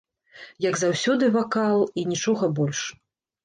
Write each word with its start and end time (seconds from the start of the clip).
Як 0.65 0.79
заўсёды 0.83 1.31
вакал 1.37 1.87
і 1.99 2.09
нічога 2.15 2.53
больш. 2.61 2.85